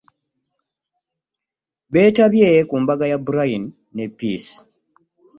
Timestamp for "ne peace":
3.95-4.53